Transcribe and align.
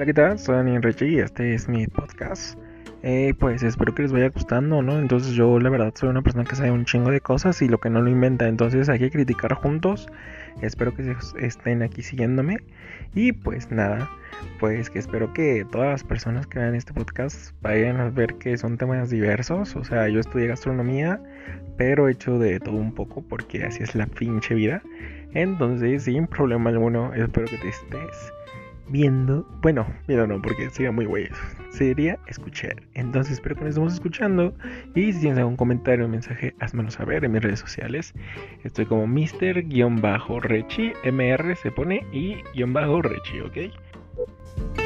Hola, 0.00 0.06
¿qué 0.06 0.14
tal? 0.14 0.38
Soy 0.38 0.56
Daniel 0.56 0.82
Rechi 0.82 1.04
y 1.04 1.18
este 1.18 1.52
es 1.52 1.68
mi 1.68 1.86
podcast. 1.86 2.58
Eh, 3.02 3.34
pues 3.38 3.62
espero 3.62 3.94
que 3.94 4.00
les 4.00 4.12
vaya 4.12 4.30
gustando, 4.30 4.80
¿no? 4.80 4.98
Entonces 4.98 5.34
yo 5.34 5.60
la 5.60 5.68
verdad 5.68 5.92
soy 5.94 6.08
una 6.08 6.22
persona 6.22 6.44
que 6.44 6.56
sabe 6.56 6.70
un 6.70 6.86
chingo 6.86 7.10
de 7.10 7.20
cosas 7.20 7.60
y 7.60 7.68
lo 7.68 7.80
que 7.80 7.90
no 7.90 8.00
lo 8.00 8.08
inventa, 8.08 8.48
entonces 8.48 8.88
hay 8.88 8.98
que 8.98 9.10
criticar 9.10 9.52
juntos. 9.52 10.08
Espero 10.62 10.94
que 10.94 11.14
estén 11.40 11.82
aquí 11.82 12.02
siguiéndome 12.02 12.60
y 13.14 13.32
pues 13.32 13.70
nada, 13.70 14.08
pues 14.58 14.88
que 14.88 15.00
espero 15.00 15.34
que 15.34 15.66
todas 15.70 15.88
las 15.90 16.02
personas 16.02 16.46
que 16.46 16.60
vean 16.60 16.74
este 16.74 16.94
podcast 16.94 17.52
vayan 17.60 18.00
a 18.00 18.08
ver 18.08 18.36
que 18.36 18.56
son 18.56 18.78
temas 18.78 19.10
diversos. 19.10 19.76
O 19.76 19.84
sea, 19.84 20.08
yo 20.08 20.18
estudié 20.20 20.46
gastronomía, 20.46 21.20
pero 21.76 22.08
he 22.08 22.12
hecho 22.12 22.38
de 22.38 22.58
todo 22.58 22.76
un 22.76 22.94
poco 22.94 23.20
porque 23.20 23.64
así 23.64 23.82
es 23.82 23.94
la 23.94 24.06
pinche 24.06 24.54
vida. 24.54 24.80
Entonces, 25.34 26.04
sin 26.04 26.26
problema 26.26 26.70
alguno, 26.70 27.12
espero 27.12 27.46
que 27.48 27.58
te 27.58 27.68
estés 27.68 28.32
viendo. 28.90 29.46
Bueno, 29.62 29.86
mira, 30.06 30.26
no, 30.26 30.40
porque 30.42 30.68
sería 30.70 30.92
muy 30.92 31.06
güey. 31.06 31.28
Sería 31.70 32.18
escuchar. 32.26 32.82
Entonces 32.94 33.34
espero 33.34 33.54
que 33.56 33.62
nos 33.62 33.70
estemos 33.70 33.94
escuchando. 33.94 34.54
Y 34.94 35.12
si 35.12 35.20
tienes 35.20 35.38
algún 35.38 35.56
comentario 35.56 36.04
o 36.04 36.08
mensaje, 36.08 36.54
házmelo 36.60 36.90
saber 36.90 37.24
en 37.24 37.32
mis 37.32 37.42
redes 37.42 37.60
sociales. 37.60 38.14
Estoy 38.64 38.86
como 38.86 39.06
Mr-Rechi. 39.06 40.92
MR 41.04 41.56
se 41.56 41.70
pone 41.70 42.06
y 42.12 42.36
guion 42.54 42.72
bajo 42.72 43.02
Rechi, 43.02 43.40
¿ok? 43.40 44.79